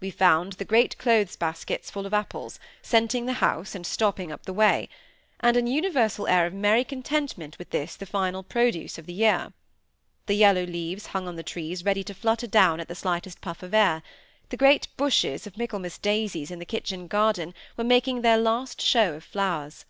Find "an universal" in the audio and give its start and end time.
5.56-6.26